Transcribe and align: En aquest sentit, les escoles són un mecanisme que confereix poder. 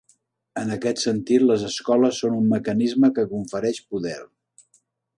En 0.61 0.71
aquest 0.75 1.01
sentit, 1.03 1.45
les 1.51 1.67
escoles 1.69 2.23
són 2.25 2.39
un 2.39 2.49
mecanisme 2.57 3.13
que 3.19 3.29
confereix 3.37 3.87
poder. 3.95 4.19